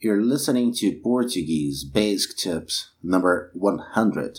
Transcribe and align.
You're 0.00 0.22
listening 0.22 0.72
to 0.74 0.92
Portuguese 0.92 1.82
Basic 1.82 2.36
Tips 2.36 2.92
number 3.02 3.50
100. 3.54 4.38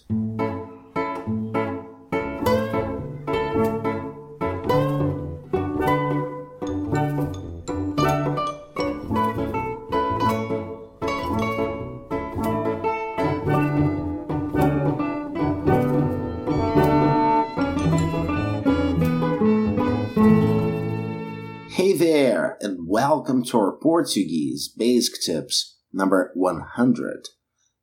Welcome 23.29 23.45
to 23.45 23.59
our 23.59 23.77
Portuguese 23.77 24.73
Basic 24.75 25.21
Tips 25.21 25.77
number 25.93 26.31
100. 26.33 27.27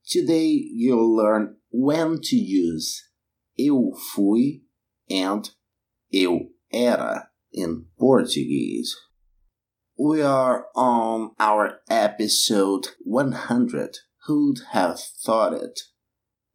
Today 0.04 0.48
you'll 0.72 1.14
learn 1.14 1.54
when 1.70 2.18
to 2.22 2.34
use 2.34 3.08
eu 3.54 3.92
fui 4.12 4.62
and 5.08 5.48
eu 6.10 6.48
era 6.72 7.28
in 7.52 7.84
Portuguese. 7.96 8.96
We 9.96 10.20
are 10.20 10.66
on 10.74 11.30
our 11.38 11.78
episode 11.88 12.88
100. 13.04 13.98
Who'd 14.26 14.58
have 14.72 14.98
thought 14.98 15.52
it? 15.52 15.78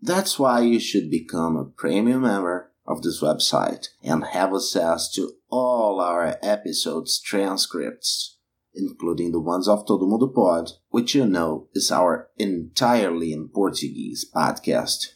That's 0.02 0.38
why 0.38 0.64
you 0.64 0.82
should 0.82 1.10
become 1.10 1.56
a 1.56 1.64
premium 1.64 2.24
member 2.24 2.74
of 2.86 3.04
this 3.04 3.22
website 3.22 3.88
and 4.04 4.26
have 4.26 4.54
access 4.54 5.10
to 5.14 5.32
all 5.50 6.02
our 6.02 6.36
episodes 6.44 7.22
transcripts, 7.22 8.38
including 8.74 9.32
the 9.32 9.40
ones 9.40 9.68
of 9.68 9.86
Todo 9.86 10.06
Mundo 10.06 10.28
Pod, 10.28 10.72
which 10.90 11.16
you 11.16 11.26
know 11.26 11.68
is 11.74 11.92
our 11.92 12.30
entirely 12.38 13.34
in 13.34 13.50
Portuguese 13.50 14.26
podcast. 14.34 15.16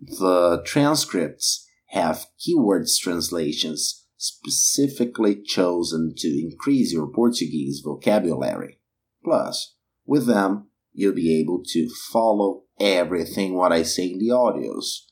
The 0.00 0.62
transcripts 0.64 1.66
have 1.88 2.26
keywords 2.38 2.98
translations 2.98 4.06
specifically 4.16 5.42
chosen 5.42 6.14
to 6.16 6.28
increase 6.28 6.92
your 6.92 7.06
Portuguese 7.08 7.80
vocabulary. 7.84 8.78
Plus, 9.24 9.74
with 10.06 10.26
them, 10.26 10.68
you'll 10.92 11.14
be 11.14 11.38
able 11.40 11.62
to 11.68 11.88
follow 12.12 12.64
everything 12.78 13.54
what 13.54 13.72
I 13.72 13.82
say 13.82 14.10
in 14.10 14.18
the 14.18 14.28
audios 14.28 15.10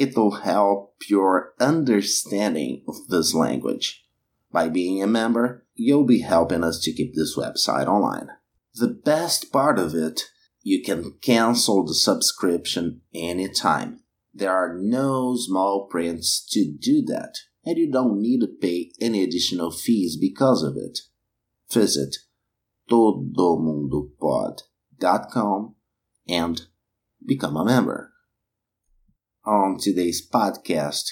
it 0.00 0.16
will 0.16 0.30
help 0.30 0.94
your 1.10 1.52
understanding 1.60 2.82
of 2.88 3.08
this 3.08 3.34
language. 3.34 4.06
By 4.50 4.70
being 4.70 5.02
a 5.02 5.06
member, 5.06 5.66
you'll 5.80 6.04
be 6.04 6.20
helping 6.20 6.62
us 6.62 6.78
to 6.80 6.92
keep 6.92 7.14
this 7.14 7.34
website 7.36 7.86
online. 7.86 8.28
The 8.74 8.88
best 8.88 9.50
part 9.52 9.78
of 9.78 9.94
it, 9.94 10.24
you 10.62 10.82
can 10.82 11.14
cancel 11.22 11.86
the 11.86 11.94
subscription 11.94 13.00
anytime. 13.14 14.00
There 14.34 14.52
are 14.52 14.76
no 14.78 15.36
small 15.36 15.86
prints 15.90 16.44
to 16.50 16.70
do 16.78 17.00
that, 17.06 17.38
and 17.64 17.78
you 17.78 17.90
don't 17.90 18.20
need 18.20 18.40
to 18.40 18.48
pay 18.60 18.92
any 19.00 19.24
additional 19.24 19.70
fees 19.70 20.18
because 20.20 20.62
of 20.62 20.76
it. 20.76 20.98
Visit 21.72 22.18
todomundopod.com 22.90 25.74
and 26.28 26.66
become 27.26 27.56
a 27.56 27.64
member 27.64 28.10
on 29.44 29.78
today's 29.78 30.26
podcast, 30.26 31.10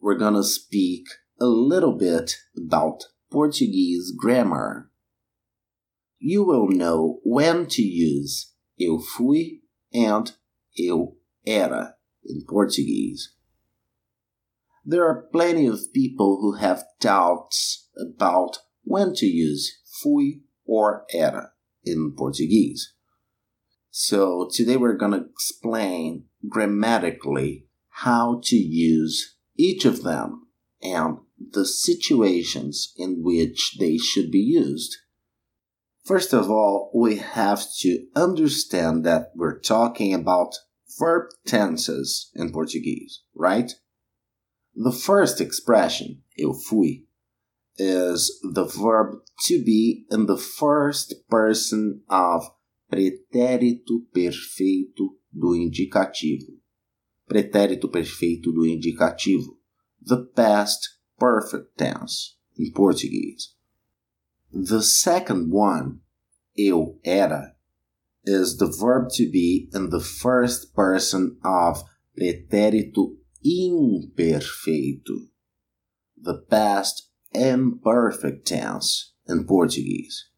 we're 0.00 0.18
going 0.18 0.34
to 0.34 0.42
speak 0.42 1.06
a 1.40 1.46
little 1.46 1.96
bit 1.96 2.34
about 2.56 3.04
Portuguese 3.32 4.12
grammar. 4.14 4.90
You 6.18 6.44
will 6.44 6.68
know 6.68 7.20
when 7.24 7.66
to 7.68 7.82
use 7.82 8.52
eu 8.76 8.98
fui 8.98 9.62
and 9.92 10.30
eu 10.74 11.16
era 11.46 11.94
in 12.22 12.42
Portuguese. 12.46 13.34
There 14.84 15.04
are 15.04 15.28
plenty 15.32 15.66
of 15.66 15.92
people 15.94 16.40
who 16.42 16.56
have 16.60 16.84
doubts 17.00 17.88
about 17.96 18.58
when 18.84 19.14
to 19.14 19.26
use 19.26 19.78
fui 20.02 20.42
or 20.66 21.06
era 21.10 21.52
in 21.84 22.14
Portuguese. 22.16 22.92
So 23.90 24.50
today 24.52 24.76
we're 24.76 24.96
going 24.96 25.12
to 25.12 25.26
explain 25.26 26.26
grammatically 26.48 27.66
how 27.88 28.40
to 28.44 28.56
use 28.56 29.36
each 29.56 29.86
of 29.86 30.02
them 30.02 30.48
and 30.82 31.18
the 31.50 31.66
situations 31.66 32.92
in 32.96 33.22
which 33.22 33.76
they 33.78 33.98
should 33.98 34.30
be 34.30 34.38
used. 34.38 34.96
First 36.04 36.32
of 36.32 36.50
all, 36.50 36.90
we 36.94 37.16
have 37.16 37.64
to 37.80 38.06
understand 38.16 39.04
that 39.04 39.30
we're 39.34 39.60
talking 39.60 40.14
about 40.14 40.54
verb 40.98 41.28
tenses 41.46 42.30
in 42.34 42.52
Portuguese, 42.52 43.22
right? 43.34 43.72
The 44.74 44.92
first 44.92 45.40
expression, 45.40 46.22
eu 46.36 46.54
fui, 46.54 47.04
is 47.76 48.40
the 48.42 48.64
verb 48.64 49.20
to 49.46 49.62
be 49.64 50.06
in 50.10 50.26
the 50.26 50.38
first 50.38 51.14
person 51.28 52.02
of 52.08 52.50
pretérito 52.90 54.04
perfeito 54.14 55.16
do 55.32 55.54
indicativo. 55.54 56.58
Pretérito 57.28 57.90
perfeito 57.90 58.52
do 58.52 58.66
indicativo. 58.66 59.56
The 60.00 60.26
past 60.34 60.98
perfect 61.22 61.78
tense 61.78 62.34
in 62.58 62.72
Portuguese. 62.72 63.54
The 64.52 64.82
second 64.82 65.52
one, 65.52 66.00
eu 66.54 66.96
era, 67.04 67.54
is 68.24 68.56
the 68.56 68.66
verb 68.66 69.08
to 69.12 69.30
be 69.30 69.70
in 69.72 69.90
the 69.90 70.00
first 70.00 70.74
person 70.74 71.38
of 71.44 71.84
pretérito 72.18 73.14
imperfeito. 73.46 75.28
The 76.20 76.38
past 76.50 77.08
imperfect 77.32 78.44
tense 78.44 79.12
in 79.28 79.44
Portuguese. 79.44 80.28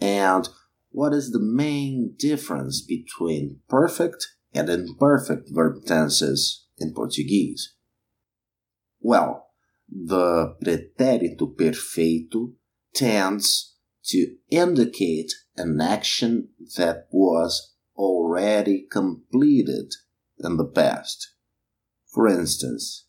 And 0.00 0.48
what 0.90 1.12
is 1.12 1.32
the 1.32 1.38
main 1.38 2.14
difference 2.18 2.80
between 2.80 3.60
perfect 3.68 4.26
and 4.54 4.70
imperfect 4.70 5.50
verb 5.52 5.84
tenses 5.84 6.64
in 6.78 6.94
Portuguese? 6.94 7.74
Well, 9.00 9.45
the 9.88 10.56
pretérito 10.62 11.54
perfeito 11.54 12.52
tends 12.94 13.74
to 14.04 14.36
indicate 14.50 15.32
an 15.56 15.80
action 15.80 16.48
that 16.76 17.06
was 17.10 17.74
already 17.96 18.86
completed 18.90 19.92
in 20.38 20.56
the 20.56 20.64
past. 20.64 21.32
For 22.12 22.28
instance, 22.28 23.06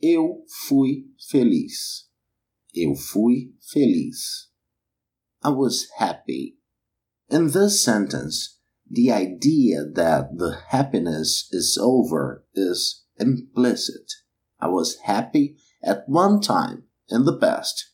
eu 0.00 0.44
fui 0.48 1.06
feliz. 1.18 2.06
Eu 2.72 2.94
fui 2.94 3.52
feliz. 3.60 4.48
I 5.42 5.50
was 5.50 5.86
happy. 5.98 6.56
In 7.28 7.50
this 7.50 7.82
sentence, 7.82 8.58
the 8.90 9.10
idea 9.10 9.84
that 9.84 10.36
the 10.36 10.58
happiness 10.68 11.48
is 11.50 11.78
over 11.80 12.44
is 12.54 13.04
implicit. 13.18 14.12
I 14.60 14.68
was 14.68 14.98
happy 15.04 15.56
at 15.84 16.08
one 16.08 16.40
time 16.40 16.84
in 17.08 17.24
the 17.24 17.36
past, 17.36 17.90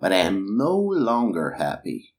but 0.00 0.12
I 0.12 0.16
am 0.16 0.56
no 0.56 0.76
longer 0.76 1.52
happy. 1.58 2.14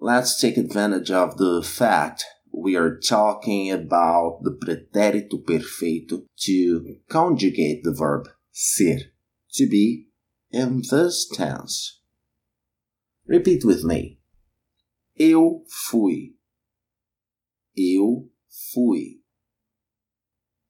Let's 0.00 0.40
take 0.40 0.56
advantage 0.56 1.10
of 1.10 1.36
the 1.36 1.62
fact 1.62 2.24
we 2.52 2.76
are 2.76 2.98
talking 2.98 3.70
about 3.70 4.40
the 4.42 4.52
pretérito 4.52 5.44
perfeito 5.44 6.24
to 6.40 6.96
conjugate 7.08 7.82
the 7.82 7.92
verb 7.92 8.28
ser, 8.52 8.98
to 9.52 9.68
be, 9.68 10.08
in 10.50 10.82
this 10.90 11.28
tense. 11.32 12.00
Repeat 13.26 13.64
with 13.64 13.84
me. 13.84 14.20
Eu 15.18 15.64
fui. 15.68 16.34
Eu 17.76 18.28
fui. 18.48 19.20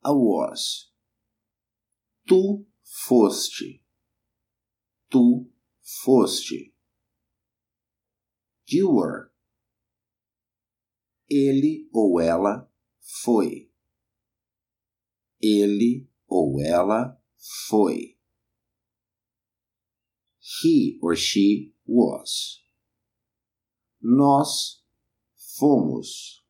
I 0.05 0.11
was. 0.11 0.91
Tu 2.29 2.65
foste. 2.95 3.83
Tu 5.11 5.51
foste. 5.83 6.73
You 8.67 8.91
were. 8.93 9.31
Ele 11.29 11.89
ou 11.93 12.21
ela 12.21 12.71
foi. 13.01 13.71
Ele 15.41 16.09
ou 16.29 16.61
ela 16.61 17.21
foi. 17.69 18.17
He 20.63 20.99
or 21.03 21.17
she 21.17 21.75
was. 21.85 22.63
Nós 24.01 24.85
fomos. 25.59 26.45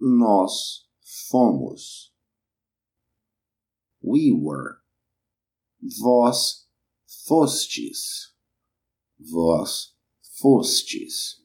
Nós 0.00 0.88
fomos. 1.28 2.07
We 4.02 4.32
were. 4.32 4.80
Vós 5.82 6.66
fostes. 7.06 8.32
Vós 9.20 9.92
fostes. 10.22 11.40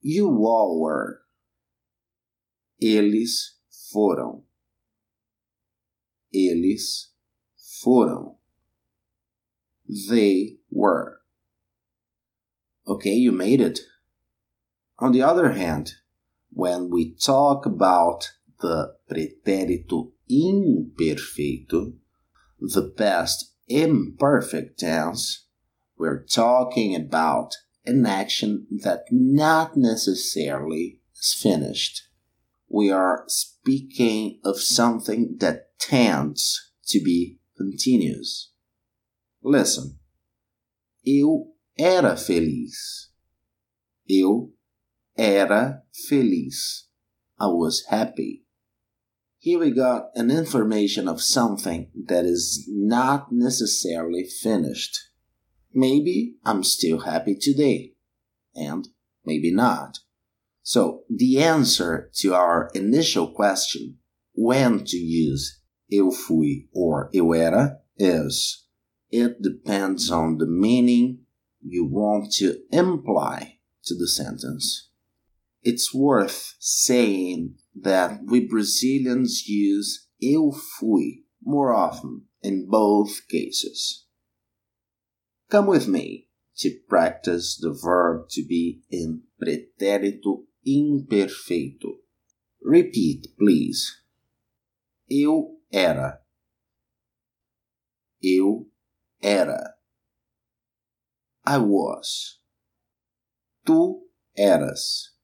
You 0.00 0.28
all 0.46 0.80
were. 0.80 1.22
Eles 2.80 3.56
foram. 3.92 4.44
Eles 6.32 7.10
foram. 7.82 8.36
They 9.88 10.58
were. 10.70 11.20
Okay, 12.86 13.14
you 13.14 13.32
made 13.32 13.60
it. 13.60 13.80
On 14.98 15.12
the 15.12 15.22
other 15.22 15.52
hand, 15.52 15.94
when 16.52 16.90
we 16.90 17.14
talk 17.14 17.66
about 17.66 18.32
the 18.60 18.94
pretérito 19.10 20.12
imperfeito, 20.30 21.94
the 22.60 22.90
past 22.96 23.54
imperfect 23.68 24.78
tense, 24.78 25.46
we're 25.96 26.24
talking 26.24 26.94
about 26.94 27.54
an 27.84 28.06
action 28.06 28.66
that 28.82 29.04
not 29.10 29.76
necessarily 29.76 31.00
is 31.14 31.34
finished. 31.34 32.02
We 32.68 32.90
are 32.90 33.24
speaking 33.26 34.40
of 34.44 34.60
something 34.60 35.36
that 35.40 35.78
tends 35.78 36.72
to 36.88 37.02
be 37.02 37.38
continuous. 37.56 38.52
Listen. 39.42 39.98
Eu 41.04 41.54
era 41.78 42.16
feliz. 42.16 43.10
Eu 44.06 44.52
era 45.16 45.82
feliz. 46.08 46.88
I 47.40 47.46
was 47.46 47.84
happy. 47.88 48.44
Here 49.40 49.60
we 49.60 49.70
got 49.70 50.10
an 50.16 50.32
information 50.32 51.06
of 51.06 51.22
something 51.22 51.90
that 52.06 52.24
is 52.24 52.68
not 52.68 53.30
necessarily 53.30 54.24
finished. 54.24 54.98
Maybe 55.72 56.34
I'm 56.44 56.64
still 56.64 57.00
happy 57.00 57.36
today, 57.40 57.92
and 58.56 58.88
maybe 59.24 59.52
not. 59.52 59.98
So, 60.64 61.04
the 61.08 61.40
answer 61.40 62.10
to 62.16 62.34
our 62.34 62.68
initial 62.74 63.28
question, 63.28 63.98
when 64.34 64.84
to 64.86 64.96
use 64.96 65.60
eu 65.86 66.10
fui 66.10 66.68
or 66.74 67.08
eu 67.12 67.32
era, 67.32 67.78
is 67.96 68.66
it 69.10 69.40
depends 69.40 70.10
on 70.10 70.38
the 70.38 70.48
meaning 70.48 71.20
you 71.62 71.86
want 71.86 72.32
to 72.38 72.56
imply 72.72 73.58
to 73.84 73.94
the 73.94 74.08
sentence. 74.08 74.88
It's 75.62 75.94
worth 75.94 76.56
saying 76.58 77.54
that 77.82 78.20
we 78.24 78.46
Brazilians 78.46 79.48
use 79.48 80.08
eu 80.20 80.50
fui 80.52 81.24
more 81.42 81.72
often 81.72 82.22
in 82.42 82.66
both 82.68 83.26
cases. 83.28 84.04
Come 85.50 85.66
with 85.66 85.88
me 85.88 86.28
to 86.58 86.70
practice 86.88 87.56
the 87.60 87.72
verb 87.72 88.28
to 88.30 88.44
be 88.46 88.82
in 88.90 89.22
pretérito 89.40 90.44
imperfeito. 90.66 91.98
Repeat, 92.60 93.28
please. 93.38 94.02
Eu 95.08 95.58
era. 95.72 96.20
Eu 98.20 98.66
era. 99.22 99.74
I 101.46 101.58
was. 101.58 102.40
Tu 103.64 104.02
eras. 104.36 105.14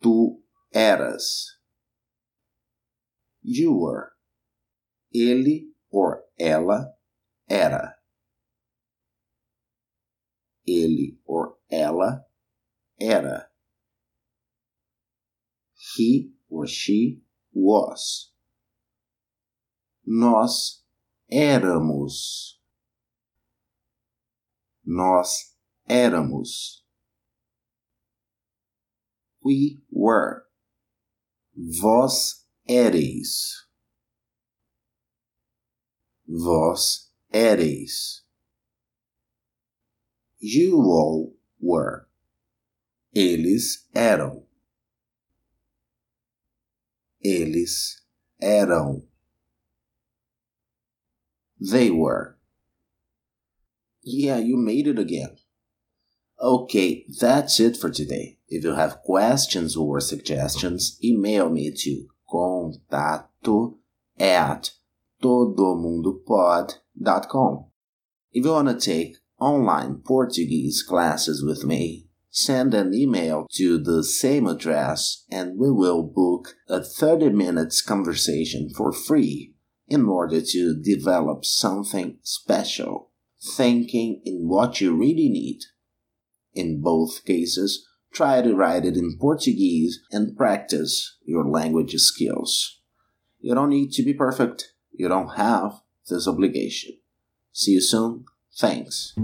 Tu 0.00 0.41
eras. 0.74 1.56
You 3.42 3.72
were. 3.74 4.12
Ele 5.12 5.72
or 5.90 6.22
ela 6.38 6.94
era. 7.48 7.96
Ele 10.66 11.18
or 11.26 11.56
ela 11.70 12.24
era. 13.00 13.48
He 15.96 16.32
or 16.48 16.66
she 16.66 17.22
was. 17.52 18.32
Nós 20.06 20.84
éramos. 21.30 22.58
Nós 24.84 25.54
éramos. 25.88 26.84
We 29.44 29.82
were. 29.90 30.46
Vós 31.54 32.46
éreis. 32.66 33.66
Vós 36.26 37.12
éreis. 37.32 38.22
You 40.38 40.80
all 40.80 41.36
were. 41.60 42.08
Eles 43.14 43.86
eram. 43.94 44.46
Eles 47.20 48.02
eram. 48.40 49.06
They 51.60 51.90
were. 51.90 52.38
Yeah, 54.02 54.38
you 54.38 54.56
made 54.56 54.88
it 54.88 54.98
again. 54.98 55.36
Okay, 56.40 57.04
that's 57.20 57.60
it 57.60 57.76
for 57.76 57.90
today. 57.90 58.38
If 58.52 58.62
you 58.64 58.74
have 58.74 59.02
questions 59.02 59.76
or 59.78 59.98
suggestions, 59.98 60.98
email 61.02 61.48
me 61.48 61.72
to 61.74 62.06
contato 62.30 63.78
at 64.20 64.72
todomundopod.com. 65.22 67.64
If 68.30 68.44
you 68.44 68.50
want 68.50 68.68
to 68.68 68.78
take 68.78 69.16
online 69.40 70.02
Portuguese 70.04 70.82
classes 70.82 71.42
with 71.42 71.64
me, 71.64 72.08
send 72.28 72.74
an 72.74 72.92
email 72.92 73.46
to 73.52 73.78
the 73.78 74.04
same 74.04 74.46
address 74.46 75.24
and 75.30 75.58
we 75.58 75.70
will 75.70 76.02
book 76.02 76.56
a 76.68 76.84
30 76.84 77.30
minutes 77.30 77.80
conversation 77.80 78.68
for 78.76 78.92
free 78.92 79.54
in 79.88 80.04
order 80.04 80.42
to 80.42 80.78
develop 80.78 81.46
something 81.46 82.18
special, 82.20 83.12
thinking 83.56 84.20
in 84.26 84.46
what 84.46 84.82
you 84.82 84.94
really 84.94 85.30
need. 85.30 85.60
In 86.52 86.82
both 86.82 87.24
cases, 87.24 87.88
try 88.12 88.42
to 88.42 88.54
write 88.54 88.84
it 88.84 88.96
in 88.96 89.16
Portuguese 89.18 90.00
and 90.10 90.36
practice 90.36 91.16
your 91.24 91.44
language 91.44 91.94
skills. 91.94 92.80
You 93.40 93.54
don't 93.54 93.70
need 93.70 93.92
to 93.92 94.02
be 94.02 94.14
perfect. 94.14 94.72
You 94.92 95.08
don't 95.08 95.36
have 95.36 95.80
this 96.08 96.28
obligation. 96.28 96.98
See 97.52 97.72
you 97.72 97.80
soon. 97.80 98.24
Thanks. 98.58 99.14